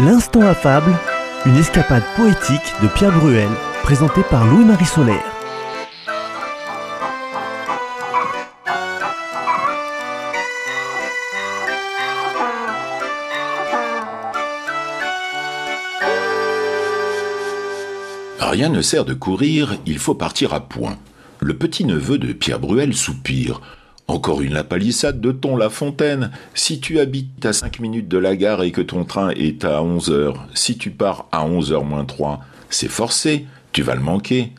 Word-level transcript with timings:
L'instant 0.00 0.40
affable, 0.40 0.92
une 1.46 1.54
escapade 1.54 2.02
poétique 2.16 2.74
de 2.82 2.88
Pierre 2.88 3.16
Bruel, 3.16 3.48
présentée 3.84 4.24
par 4.28 4.44
Louis-Marie 4.44 4.84
Solaire. 4.84 5.22
Rien 18.40 18.70
ne 18.70 18.82
sert 18.82 19.04
de 19.04 19.14
courir, 19.14 19.76
il 19.86 20.00
faut 20.00 20.16
partir 20.16 20.54
à 20.54 20.60
point. 20.68 20.98
Le 21.38 21.56
petit-neveu 21.56 22.18
de 22.18 22.32
Pierre 22.32 22.58
Bruel 22.58 22.94
soupire. 22.94 23.60
Encore 24.06 24.42
une 24.42 24.52
lapalissade 24.52 25.20
de 25.20 25.32
ton 25.32 25.56
La 25.56 25.70
Fontaine. 25.70 26.30
Si 26.54 26.78
tu 26.78 27.00
habites 27.00 27.44
à 27.46 27.52
5 27.52 27.80
minutes 27.80 28.08
de 28.08 28.18
la 28.18 28.36
gare 28.36 28.62
et 28.62 28.70
que 28.70 28.82
ton 28.82 29.04
train 29.04 29.30
est 29.30 29.64
à 29.64 29.82
11 29.82 30.10
heures, 30.10 30.46
si 30.54 30.76
tu 30.76 30.90
pars 30.90 31.26
à 31.32 31.44
11 31.44 31.72
heures 31.72 31.84
moins 31.84 32.04
3, 32.04 32.40
c'est 32.68 32.88
forcé, 32.88 33.46
tu 33.72 33.82
vas 33.82 33.94
le 33.94 34.02
manquer. 34.02 34.52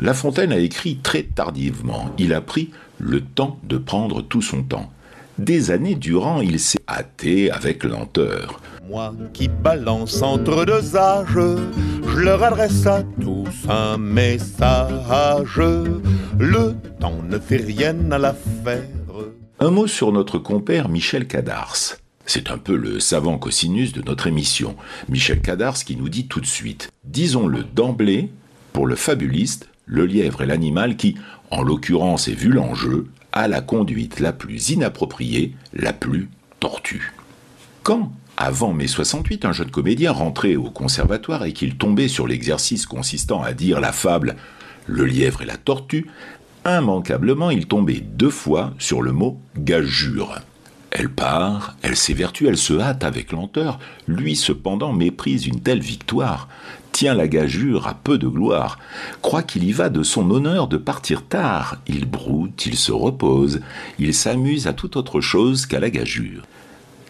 La 0.00 0.14
Fontaine 0.14 0.52
a 0.52 0.58
écrit 0.58 0.96
très 0.96 1.24
tardivement. 1.24 2.10
Il 2.18 2.32
a 2.32 2.40
pris 2.40 2.70
le 2.98 3.20
temps 3.20 3.58
de 3.64 3.76
prendre 3.76 4.22
tout 4.22 4.42
son 4.42 4.62
temps. 4.62 4.90
Des 5.38 5.70
années 5.70 5.94
durant, 5.94 6.40
il 6.40 6.58
s'est 6.58 6.82
hâté 6.88 7.50
avec 7.50 7.84
lenteur. 7.84 8.60
Moi 8.88 9.14
qui 9.32 9.48
balance 9.48 10.22
entre 10.22 10.64
deux 10.64 10.96
âges, 10.96 11.38
je 12.06 12.18
leur 12.18 12.42
adresse 12.42 12.86
à 12.86 13.02
tous 13.20 13.68
un 13.68 13.96
message. 13.98 15.60
Le 16.38 16.74
temps 17.12 17.22
ne 17.22 17.38
fait 17.38 17.56
rien 17.56 18.10
à 18.10 18.18
l'affaire. 18.18 18.82
Un 19.60 19.70
mot 19.70 19.86
sur 19.86 20.12
notre 20.12 20.38
compère 20.38 20.88
Michel 20.88 21.26
Cadars. 21.26 21.96
C'est 22.24 22.50
un 22.50 22.58
peu 22.58 22.76
le 22.76 23.00
savant 23.00 23.38
cosinus 23.38 23.92
de 23.92 24.02
notre 24.02 24.26
émission. 24.26 24.76
Michel 25.08 25.40
Cadars 25.40 25.78
qui 25.84 25.96
nous 25.96 26.08
dit 26.08 26.26
tout 26.26 26.40
de 26.40 26.46
suite, 26.46 26.90
disons-le 27.04 27.64
d'emblée, 27.64 28.30
pour 28.72 28.86
le 28.86 28.96
fabuliste, 28.96 29.68
le 29.86 30.06
lièvre 30.06 30.42
est 30.42 30.46
l'animal 30.46 30.96
qui, 30.96 31.16
en 31.50 31.62
l'occurrence 31.62 32.28
et 32.28 32.34
vu 32.34 32.50
l'enjeu, 32.50 33.08
a 33.32 33.48
la 33.48 33.60
conduite 33.60 34.20
la 34.20 34.32
plus 34.32 34.70
inappropriée, 34.70 35.54
la 35.74 35.92
plus 35.92 36.28
tortue. 36.60 37.12
Quand, 37.82 38.12
avant 38.36 38.72
mai 38.72 38.86
68, 38.86 39.44
un 39.44 39.52
jeune 39.52 39.70
comédien 39.70 40.12
rentrait 40.12 40.56
au 40.56 40.70
conservatoire 40.70 41.44
et 41.44 41.52
qu'il 41.52 41.76
tombait 41.76 42.08
sur 42.08 42.26
l'exercice 42.26 42.86
consistant 42.86 43.42
à 43.42 43.52
dire 43.52 43.80
la 43.80 43.92
fable 43.92 44.36
Le 44.86 45.04
lièvre 45.04 45.42
et 45.42 45.46
la 45.46 45.56
tortue, 45.56 46.06
immanquablement 46.64 47.50
il 47.50 47.66
tombait 47.66 48.00
deux 48.00 48.30
fois 48.30 48.72
sur 48.78 49.02
le 49.02 49.12
mot 49.12 49.38
gageure. 49.56 50.40
Elle 50.90 51.08
part, 51.08 51.74
elle 51.80 51.96
s'évertue, 51.96 52.48
elle 52.48 52.58
se 52.58 52.78
hâte 52.78 53.02
avec 53.02 53.32
lenteur, 53.32 53.78
lui 54.06 54.36
cependant 54.36 54.92
méprise 54.92 55.46
une 55.46 55.60
telle 55.60 55.80
victoire, 55.80 56.48
tient 56.92 57.14
la 57.14 57.28
gageure 57.28 57.86
à 57.86 57.94
peu 57.94 58.18
de 58.18 58.28
gloire, 58.28 58.78
croit 59.22 59.42
qu'il 59.42 59.64
y 59.64 59.72
va 59.72 59.88
de 59.88 60.02
son 60.02 60.30
honneur 60.30 60.68
de 60.68 60.76
partir 60.76 61.22
tard, 61.22 61.78
il 61.86 62.04
broute, 62.04 62.66
il 62.66 62.76
se 62.76 62.92
repose, 62.92 63.60
il 63.98 64.12
s'amuse 64.12 64.66
à 64.66 64.74
toute 64.74 64.96
autre 64.96 65.22
chose 65.22 65.64
qu'à 65.64 65.80
la 65.80 65.88
gageure. 65.88 66.42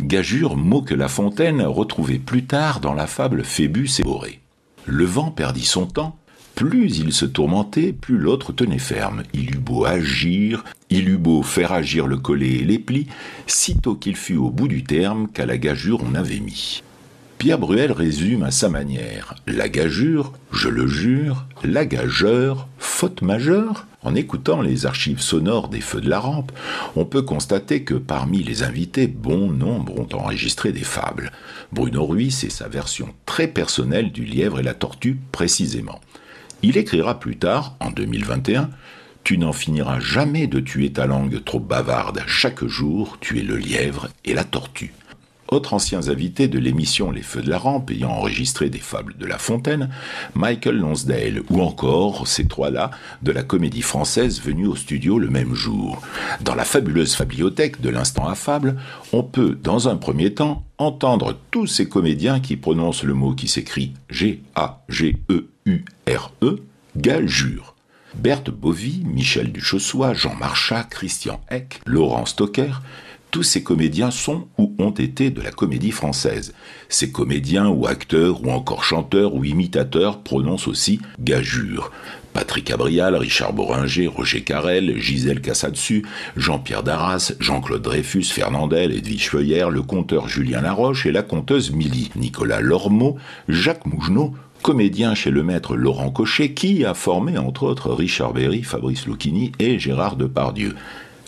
Gageure, 0.00 0.56
mot 0.56 0.82
que 0.82 0.94
La 0.94 1.08
Fontaine 1.08 1.62
retrouvait 1.62 2.18
plus 2.18 2.44
tard 2.44 2.78
dans 2.78 2.94
la 2.94 3.08
fable 3.08 3.44
Phébus 3.44 3.90
et 3.98 4.04
Borée. 4.04 4.40
Le 4.86 5.04
vent 5.04 5.30
perdit 5.30 5.64
son 5.64 5.86
temps, 5.86 6.16
plus 6.54 6.98
il 6.98 7.12
se 7.12 7.24
tourmentait, 7.24 7.92
plus 7.92 8.18
l'autre 8.18 8.52
tenait 8.52 8.78
ferme. 8.78 9.22
Il 9.32 9.54
eut 9.54 9.58
beau 9.58 9.84
agir, 9.84 10.64
il 10.90 11.08
eut 11.08 11.18
beau 11.18 11.42
faire 11.42 11.72
agir 11.72 12.06
le 12.06 12.16
collet 12.16 12.56
et 12.56 12.64
les 12.64 12.78
plis, 12.78 13.06
sitôt 13.46 13.94
qu'il 13.94 14.16
fut 14.16 14.36
au 14.36 14.50
bout 14.50 14.68
du 14.68 14.84
terme 14.84 15.28
qu'à 15.28 15.46
la 15.46 15.58
gageure 15.58 16.00
on 16.02 16.14
avait 16.14 16.40
mis. 16.40 16.82
Pierre 17.42 17.58
Bruel 17.58 17.90
résume 17.90 18.44
à 18.44 18.52
sa 18.52 18.68
manière 18.68 19.34
La 19.48 19.68
gageure, 19.68 20.32
je 20.52 20.68
le 20.68 20.86
jure, 20.86 21.44
la 21.64 21.84
gageur, 21.84 22.68
faute 22.78 23.20
majeure 23.20 23.88
En 24.04 24.14
écoutant 24.14 24.62
les 24.62 24.86
archives 24.86 25.20
sonores 25.20 25.66
des 25.66 25.80
Feux 25.80 26.00
de 26.00 26.08
la 26.08 26.20
Rampe, 26.20 26.52
on 26.94 27.04
peut 27.04 27.22
constater 27.22 27.82
que 27.82 27.94
parmi 27.94 28.44
les 28.44 28.62
invités, 28.62 29.08
bon 29.08 29.50
nombre 29.50 29.98
ont 29.98 30.16
enregistré 30.16 30.70
des 30.70 30.84
fables. 30.84 31.32
Bruno 31.72 32.06
Ruiz 32.06 32.44
et 32.44 32.50
sa 32.50 32.68
version 32.68 33.08
très 33.26 33.48
personnelle 33.48 34.12
du 34.12 34.24
lièvre 34.24 34.60
et 34.60 34.62
la 34.62 34.74
tortue 34.74 35.18
précisément. 35.32 36.00
Il 36.62 36.76
écrira 36.76 37.18
plus 37.18 37.36
tard, 37.36 37.76
en 37.80 37.90
2021, 37.90 38.70
Tu 39.24 39.38
n'en 39.38 39.52
finiras 39.52 40.00
jamais 40.00 40.48
de 40.48 40.58
tuer 40.58 40.92
ta 40.92 41.06
langue 41.06 41.44
trop 41.44 41.60
bavarde. 41.60 42.22
Chaque 42.26 42.64
jour, 42.64 43.18
tu 43.20 43.38
es 43.38 43.42
le 43.42 43.56
lièvre 43.56 44.08
et 44.24 44.34
la 44.34 44.42
tortue. 44.42 44.92
Autres 45.48 45.74
anciens 45.74 46.08
invités 46.08 46.48
de 46.48 46.58
l'émission 46.58 47.10
Les 47.10 47.22
Feux 47.22 47.42
de 47.42 47.50
la 47.50 47.58
Rampe 47.58 47.90
ayant 47.90 48.10
enregistré 48.10 48.70
des 48.70 48.78
fables 48.78 49.16
de 49.18 49.26
La 49.26 49.38
Fontaine, 49.38 49.90
Michael 50.34 50.76
Lonsdale 50.76 51.42
ou 51.50 51.60
encore 51.60 52.26
ces 52.26 52.46
trois-là 52.46 52.90
de 53.22 53.32
la 53.32 53.42
comédie 53.42 53.82
française 53.82 54.40
venue 54.40 54.66
au 54.66 54.76
studio 54.76 55.18
le 55.18 55.28
même 55.28 55.54
jour. 55.54 56.00
Dans 56.40 56.54
la 56.54 56.64
fabuleuse 56.64 57.14
fabliothèque 57.14 57.80
de 57.80 57.90
l'instant 57.90 58.28
affable, 58.28 58.76
on 59.12 59.22
peut, 59.22 59.58
dans 59.62 59.88
un 59.88 59.96
premier 59.96 60.32
temps, 60.32 60.64
entendre 60.78 61.36
tous 61.50 61.66
ces 61.66 61.88
comédiens 61.88 62.40
qui 62.40 62.56
prononcent 62.56 63.04
le 63.04 63.14
mot 63.14 63.34
qui 63.34 63.46
s'écrit 63.46 63.92
G-A-G-E 64.08 65.51
U-R-E, 65.66 66.62
Galjure. 66.96 67.74
Berthe 68.14 68.50
Bovy, 68.50 69.02
Michel 69.06 69.52
Duchossois, 69.52 70.14
Jean 70.14 70.34
Marchat, 70.34 70.84
Christian 70.84 71.40
Eck, 71.50 71.80
Laurent 71.86 72.26
Stocker, 72.26 72.80
tous 73.32 73.42
ces 73.42 73.62
comédiens 73.62 74.10
sont 74.10 74.46
ou 74.58 74.74
ont 74.78 74.90
été 74.90 75.30
de 75.30 75.40
la 75.40 75.52
comédie 75.52 75.90
française. 75.90 76.52
Ces 76.90 77.10
comédiens 77.10 77.68
ou 77.68 77.86
acteurs 77.86 78.44
ou 78.44 78.50
encore 78.50 78.84
chanteurs 78.84 79.34
ou 79.34 79.44
imitateurs 79.44 80.22
prononcent 80.22 80.68
aussi 80.68 81.00
Gajure. 81.18 81.90
Patrick 82.34 82.70
Abrial, 82.70 83.14
Richard 83.16 83.54
Boringer, 83.54 84.06
Roger 84.06 84.42
Carrel, 84.42 84.98
Gisèle 84.98 85.40
Cassadsu, 85.40 86.04
Jean-Pierre 86.36 86.82
Darras, 86.82 87.32
Jean-Claude 87.40 87.82
Dreyfus, 87.82 88.24
Fernandel, 88.24 88.92
Edwige 88.92 89.30
Feuillère, 89.30 89.70
le 89.70 89.82
conteur 89.82 90.28
Julien 90.28 90.60
Laroche 90.60 91.06
et 91.06 91.12
la 91.12 91.22
conteuse 91.22 91.70
Milly, 91.72 92.10
Nicolas 92.16 92.60
Lormeau, 92.60 93.16
Jacques 93.48 93.86
Mougenot, 93.86 94.34
comédien 94.62 95.16
chez 95.16 95.30
le 95.30 95.42
maître 95.42 95.76
Laurent 95.76 96.10
Cochet, 96.10 96.52
qui 96.52 96.84
a 96.84 96.94
formé 96.94 97.36
entre 97.36 97.64
autres 97.64 97.92
Richard 97.92 98.32
Berry, 98.32 98.62
Fabrice 98.62 99.06
Lucchini 99.06 99.52
et 99.58 99.78
Gérard 99.78 100.16
Depardieu. 100.16 100.76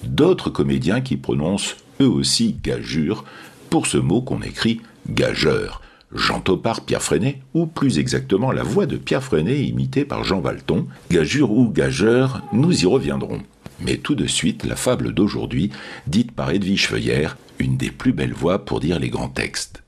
D'autres 0.05 0.51
comédiens 0.51 1.01
qui 1.01 1.17
prononcent 1.17 1.77
eux 2.01 2.09
aussi 2.09 2.57
gagure 2.63 3.25
pour 3.71 3.87
ce 3.87 3.99
mot 3.99 4.23
qu'on 4.23 4.41
écrit 4.41 4.81
gageur. 5.09 5.81
Jean 6.13 6.41
Topard, 6.41 6.83
Pierre 6.83 7.03
Freinet, 7.03 7.41
ou 7.55 7.67
plus 7.67 7.99
exactement 7.99 8.53
la 8.53 8.63
voix 8.63 8.87
de 8.87 8.97
Pierre 8.97 9.25
Freinet 9.25 9.65
imitée 9.65 10.05
par 10.05 10.23
Jean 10.23 10.41
Valton, 10.41 10.87
gagure 11.11 11.51
ou 11.51 11.69
gageur, 11.69 12.41
nous 12.53 12.85
y 12.85 12.87
reviendrons. 12.87 13.41
Mais 13.81 13.97
tout 13.97 14.15
de 14.15 14.27
suite, 14.27 14.65
la 14.65 14.77
fable 14.77 15.13
d'aujourd'hui, 15.13 15.71
dite 16.07 16.31
par 16.31 16.51
Edwige 16.51 16.87
Feuillère, 16.87 17.37
une 17.59 17.77
des 17.77 17.91
plus 17.91 18.13
belles 18.13 18.33
voix 18.33 18.65
pour 18.65 18.79
dire 18.79 19.01
les 19.01 19.11
grands 19.11 19.29
textes. 19.29 19.83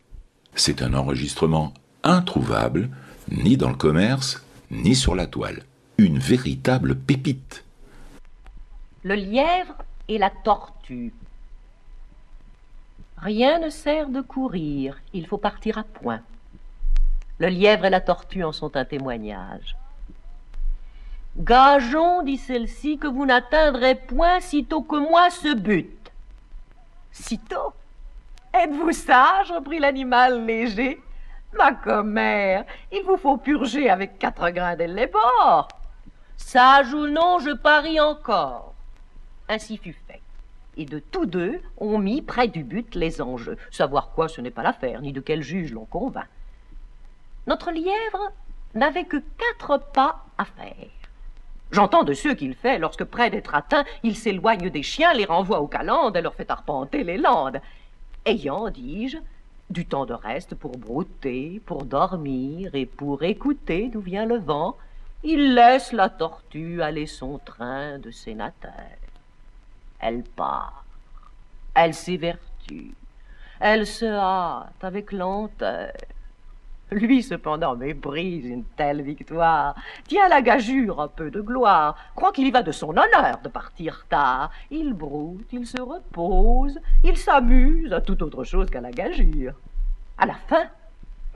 C'est 0.56 0.82
un 0.82 0.94
enregistrement 0.94 1.72
introuvable, 2.02 2.88
ni 3.30 3.56
dans 3.56 3.70
le 3.70 3.76
commerce, 3.76 4.44
ni 4.70 4.94
sur 4.94 5.14
la 5.14 5.26
toile. 5.26 5.62
Une 5.98 6.18
véritable 6.18 6.96
pépite. 6.96 7.64
Le 9.02 9.14
lièvre 9.14 9.76
et 10.08 10.18
la 10.18 10.30
tortue. 10.30 11.12
Rien 13.18 13.58
ne 13.58 13.70
sert 13.70 14.08
de 14.08 14.20
courir, 14.20 14.98
il 15.14 15.26
faut 15.26 15.38
partir 15.38 15.78
à 15.78 15.84
point. 15.84 16.20
Le 17.38 17.48
lièvre 17.48 17.86
et 17.86 17.90
la 17.90 18.00
tortue 18.00 18.44
en 18.44 18.52
sont 18.52 18.76
un 18.76 18.84
témoignage. 18.84 19.76
Gageons, 21.38 22.22
dit 22.22 22.38
celle-ci, 22.38 22.98
que 22.98 23.06
vous 23.06 23.26
n'atteindrez 23.26 23.94
point 23.94 24.40
sitôt 24.40 24.82
que 24.82 24.96
moi 24.96 25.28
ce 25.30 25.54
but. 25.54 26.10
Sitôt? 27.12 27.72
Êtes-vous 28.54 28.92
sage? 28.92 29.52
reprit 29.52 29.78
l'animal 29.78 30.46
léger. 30.46 31.00
Ma 31.58 31.72
commère, 31.72 32.64
il 32.92 33.02
vous 33.04 33.16
faut 33.16 33.36
purger 33.36 33.88
avec 33.88 34.18
quatre 34.18 34.50
grains 34.50 34.76
dès 34.76 34.86
les 34.86 35.06
bords. 35.06 35.68
Sage 36.36 36.92
ou 36.92 37.06
non, 37.06 37.38
je 37.38 37.50
parie 37.50 38.00
encore. 38.00 38.74
Ainsi 39.48 39.78
fut 39.78 39.96
fait. 40.06 40.20
Et 40.76 40.84
de 40.84 40.98
tous 40.98 41.24
deux, 41.24 41.60
on 41.78 41.98
mit 41.98 42.20
près 42.20 42.48
du 42.48 42.62
but 42.62 42.94
les 42.94 43.22
enjeux. 43.22 43.56
Savoir 43.70 44.10
quoi, 44.10 44.28
ce 44.28 44.40
n'est 44.40 44.50
pas 44.50 44.62
l'affaire, 44.62 45.00
ni 45.00 45.12
de 45.12 45.20
quel 45.20 45.42
juge 45.42 45.72
l'on 45.72 45.86
convainc. 45.86 46.26
Notre 47.46 47.70
lièvre 47.70 48.32
n'avait 48.74 49.04
que 49.04 49.22
quatre 49.38 49.78
pas 49.92 50.24
à 50.36 50.44
faire. 50.44 50.90
J'entends 51.72 52.04
de 52.04 52.12
ceux 52.12 52.34
qu'il 52.34 52.54
fait 52.54 52.78
lorsque, 52.78 53.04
près 53.04 53.30
d'être 53.30 53.54
atteint, 53.54 53.84
il 54.02 54.16
s'éloigne 54.16 54.70
des 54.70 54.82
chiens, 54.82 55.14
les 55.14 55.24
renvoie 55.24 55.60
aux 55.60 55.66
calendes 55.66 56.16
et 56.16 56.20
leur 56.20 56.34
fait 56.34 56.50
arpenter 56.50 57.02
les 57.02 57.16
landes. 57.16 57.60
Ayant, 58.24 58.68
dis-je, 58.68 59.18
du 59.70 59.86
temps 59.86 60.06
de 60.06 60.14
reste 60.14 60.54
pour 60.54 60.78
brouter, 60.78 61.60
pour 61.66 61.84
dormir 61.84 62.74
et 62.74 62.86
pour 62.86 63.22
écouter 63.22 63.88
d'où 63.88 64.00
vient 64.00 64.26
le 64.26 64.38
vent, 64.38 64.76
il 65.24 65.54
laisse 65.54 65.92
la 65.92 66.08
tortue 66.08 66.82
aller 66.82 67.06
son 67.06 67.38
train 67.38 67.98
de 67.98 68.10
sénateur. 68.10 68.72
Elle 69.98 70.22
part, 70.22 70.84
elle 71.74 71.94
s'évertue, 71.94 72.94
Elle 73.58 73.86
se 73.86 74.04
hâte 74.04 74.82
avec 74.82 75.12
lenteur. 75.12 75.92
Lui, 76.92 77.24
cependant, 77.24 77.74
méprise 77.74 78.46
une 78.46 78.64
telle 78.64 79.02
victoire, 79.02 79.74
tient 80.06 80.28
la 80.28 80.40
gageure 80.40 81.00
un 81.00 81.08
peu 81.08 81.32
de 81.32 81.40
gloire, 81.40 81.96
croit 82.14 82.30
qu'il 82.30 82.46
y 82.46 82.52
va 82.52 82.62
de 82.62 82.70
son 82.70 82.90
honneur 82.90 83.40
de 83.42 83.48
partir 83.48 84.06
tard. 84.08 84.50
Il 84.70 84.92
broute, 84.92 85.48
il 85.52 85.66
se 85.66 85.80
repose, 85.80 86.78
il 87.02 87.16
s'amuse 87.16 87.92
à 87.92 88.00
toute 88.00 88.22
autre 88.22 88.44
chose 88.44 88.70
qu'à 88.70 88.80
la 88.80 88.92
gageure. 88.92 89.54
À 90.16 90.26
la 90.26 90.34
fin, 90.34 90.66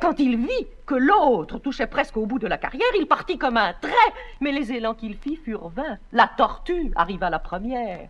quand 0.00 0.20
il 0.20 0.37
vit 0.37 0.69
que 0.87 0.94
l'autre 0.94 1.58
touchait 1.58 1.88
presque 1.88 2.17
au 2.17 2.26
bout 2.26 2.38
de 2.38 2.46
la 2.46 2.56
carrière, 2.56 2.87
il 2.96 3.06
partit 3.06 3.37
comme 3.37 3.56
un 3.56 3.73
trait, 3.73 3.91
mais 4.41 4.53
les 4.53 4.73
élans 4.73 4.94
qu'il 4.94 5.17
fit 5.17 5.37
furent 5.37 5.69
vains. 5.70 5.99
La 6.12 6.31
tortue 6.37 6.93
arriva 6.94 7.29
la 7.29 7.41
première. 7.41 8.08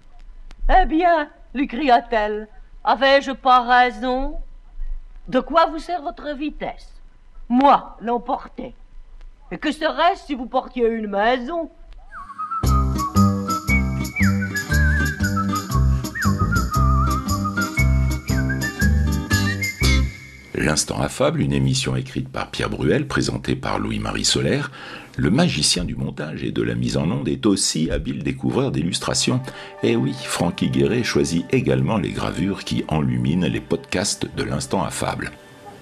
Eh 0.68 0.84
bien, 0.84 1.30
lui 1.54 1.66
cria-t-elle, 1.66 2.48
avais-je 2.84 3.32
pas 3.32 3.60
raison? 3.62 4.36
De 5.26 5.40
quoi 5.40 5.66
vous 5.66 5.78
sert 5.78 6.02
votre 6.02 6.34
vitesse? 6.34 6.99
Moi, 7.50 7.96
l'emporter. 8.00 8.74
Et 9.50 9.58
que 9.58 9.72
serait-ce 9.72 10.26
si 10.26 10.34
vous 10.34 10.46
portiez 10.46 10.86
une 10.86 11.08
maison? 11.08 11.68
L'instant 20.54 21.00
affable, 21.00 21.40
une 21.40 21.52
émission 21.52 21.96
écrite 21.96 22.28
par 22.28 22.50
Pierre 22.50 22.70
Bruel, 22.70 23.08
présentée 23.08 23.56
par 23.56 23.80
Louis-Marie 23.80 24.24
Solaire, 24.24 24.70
le 25.16 25.30
magicien 25.30 25.84
du 25.84 25.96
montage 25.96 26.44
et 26.44 26.52
de 26.52 26.62
la 26.62 26.76
mise 26.76 26.96
en 26.96 27.10
onde 27.10 27.28
est 27.28 27.46
aussi 27.46 27.90
habile 27.90 28.22
découvreur 28.22 28.70
d'illustrations. 28.70 29.40
Et 29.82 29.96
oui, 29.96 30.12
Francky 30.12 30.70
Guéret 30.70 31.02
choisit 31.02 31.46
également 31.52 31.98
les 31.98 32.10
gravures 32.10 32.62
qui 32.62 32.84
enluminent 32.86 33.48
les 33.48 33.60
podcasts 33.60 34.28
de 34.36 34.44
l'instant 34.44 34.84
affable. 34.84 35.32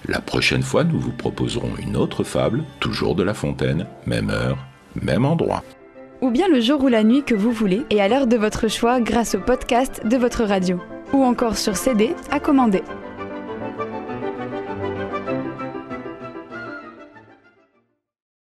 La 0.07 0.21
prochaine 0.21 0.63
fois, 0.63 0.83
nous 0.83 0.99
vous 0.99 1.11
proposerons 1.11 1.73
une 1.77 1.97
autre 1.97 2.23
fable, 2.23 2.63
toujours 2.79 3.15
de 3.15 3.23
La 3.23 3.33
Fontaine, 3.33 3.85
même 4.05 4.29
heure, 4.29 4.57
même 5.01 5.25
endroit. 5.25 5.63
Ou 6.21 6.31
bien 6.31 6.47
le 6.47 6.59
jour 6.59 6.83
ou 6.83 6.87
la 6.87 7.03
nuit 7.03 7.23
que 7.23 7.35
vous 7.35 7.51
voulez 7.51 7.85
et 7.89 8.01
à 8.01 8.07
l'heure 8.07 8.27
de 8.27 8.37
votre 8.37 8.67
choix 8.67 8.99
grâce 8.99 9.35
au 9.35 9.39
podcast 9.39 10.01
de 10.05 10.17
votre 10.17 10.43
radio. 10.43 10.79
Ou 11.13 11.23
encore 11.23 11.57
sur 11.57 11.75
CD 11.75 12.13
à 12.31 12.39
commander. 12.39 12.83